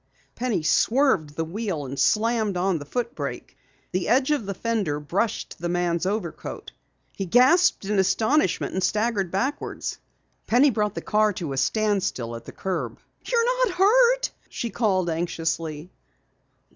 Penny 0.33 0.63
swerved 0.63 1.35
the 1.35 1.45
wheel 1.45 1.85
and 1.85 1.99
slammed 1.99 2.57
on 2.57 2.79
the 2.79 2.85
foot 2.85 3.13
brake. 3.13 3.55
The 3.91 4.07
edge 4.07 4.31
of 4.31 4.47
the 4.47 4.55
fender 4.55 4.99
brushed 4.99 5.59
the 5.59 5.69
man's 5.69 6.07
overcoat. 6.07 6.71
He 7.15 7.27
gasped 7.27 7.85
in 7.85 7.99
astonishment 7.99 8.73
and 8.73 8.81
staggered 8.83 9.29
backwards. 9.29 9.99
Penny 10.47 10.71
brought 10.71 10.95
the 10.95 11.01
car 11.01 11.33
to 11.33 11.53
a 11.53 11.57
standstill 11.57 12.35
at 12.35 12.45
the 12.45 12.51
curb. 12.51 12.97
"You're 13.31 13.67
not 13.67 13.75
hurt?" 13.77 14.31
she 14.49 14.71
called 14.71 15.07
anxiously. 15.07 15.91